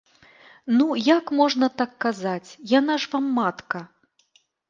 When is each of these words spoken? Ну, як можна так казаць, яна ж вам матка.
Ну, 0.77 0.85
як 1.17 1.25
можна 1.39 1.69
так 1.83 1.91
казаць, 2.07 2.55
яна 2.79 2.93
ж 3.05 3.13
вам 3.13 3.25
матка. 3.39 3.79